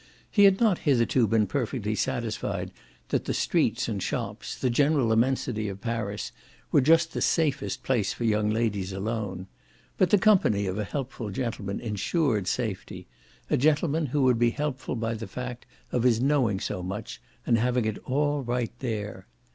[0.31, 2.71] He had not hitherto been perfectly satisfied
[3.09, 6.31] that the streets and shops, the general immensity of Paris,
[6.71, 9.45] were just the safest place for young ladies alone.
[9.99, 13.05] But the company of a helpful gentleman ensured safety
[13.47, 17.59] a gentleman who would be helpful by the fact of his knowing so much and
[17.59, 19.27] having it all right there.